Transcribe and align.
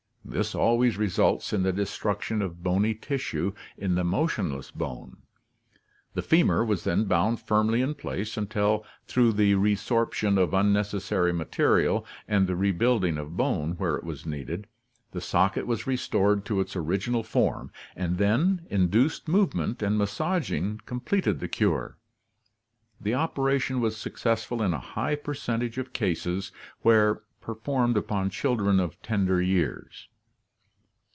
This 0.23 0.55
always 0.55 0.95
results 0.97 1.51
in 1.51 1.63
the 1.63 1.73
destruction 1.73 2.41
of 2.41 2.63
bony 2.63 2.93
tissue 2.95 3.51
in 3.77 3.95
the 3.95 4.03
motionless 4.05 4.71
bone. 4.71 5.17
The 6.13 6.21
femur 6.21 6.63
was 6.63 6.85
then 6.85 7.03
bound 7.03 7.41
firmly 7.41 7.81
in 7.81 7.95
place 7.95 8.37
until 8.37 8.85
through 9.07 9.33
the 9.33 9.53
resorption 9.55 10.37
of 10.37 10.53
unnecessary 10.53 11.33
material 11.33 12.05
and 12.29 12.47
the 12.47 12.55
rebuilding 12.55 13.17
of 13.17 13.35
bone 13.35 13.73
where 13.73 13.95
it 13.97 14.05
was 14.05 14.25
needed, 14.25 14.67
the 15.11 15.19
socket 15.19 15.67
was 15.67 15.85
restored 15.85 16.45
to 16.45 16.61
its 16.61 16.77
original 16.77 17.23
form, 17.23 17.69
and 17.93 18.17
then 18.17 18.65
induced 18.69 19.27
movement 19.27 19.81
and 19.83 19.97
massaging 19.97 20.79
com 20.85 21.01
pleted 21.01 21.39
the 21.39 21.49
cure. 21.49 21.97
The 23.01 23.15
operation 23.15 23.81
was 23.81 23.97
successful 23.97 24.61
in 24.61 24.73
a 24.73 24.79
high 24.79 25.15
percentage 25.15 25.77
of 25.77 25.91
cases 25.91 26.53
where 26.83 27.23
performed 27.41 27.97
upon 27.97 28.29
children 28.29 28.79
of 28.79 29.01
tender 29.01 29.41
years. 29.41 30.07